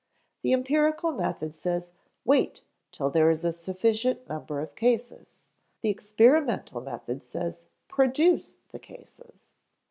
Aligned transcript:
The 0.41 0.53
empirical 0.53 1.11
method 1.11 1.53
says, 1.53 1.91
"Wait 2.25 2.63
till 2.91 3.11
there 3.11 3.29
is 3.29 3.43
a 3.43 3.53
sufficient 3.53 4.27
number 4.27 4.59
of 4.59 4.73
cases;" 4.73 5.47
the 5.81 5.91
experimental 5.91 6.81
method 6.81 7.21
says, 7.21 7.67
"Produce 7.87 8.57
the 8.71 8.79
cases." 8.79 9.53